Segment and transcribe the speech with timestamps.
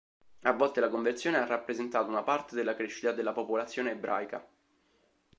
[0.45, 4.43] A volte la conversione ha rappresentato una parte della crescita della popolazione ebraica.